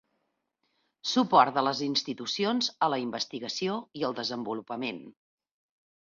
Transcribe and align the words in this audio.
Suport 1.09 1.53
de 1.59 1.63
les 1.65 1.81
institucions 1.87 2.71
a 2.87 2.91
la 2.95 2.99
investigació 3.03 3.77
i 4.01 4.09
el 4.09 4.19
desenvolupament. 4.23 5.01